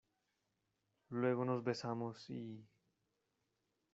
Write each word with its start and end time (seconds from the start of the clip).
luego 1.09 1.45
nos 1.45 1.63
besamos 1.63 2.27
y... 2.31 2.67